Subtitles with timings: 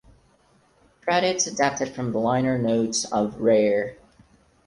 [1.01, 3.97] Credits adapted from the liner notes of "Rare".